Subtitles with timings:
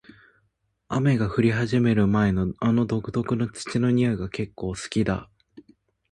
[0.87, 5.29] 雨が降り始める前の、あの独特な土の匂いが結構好きだ。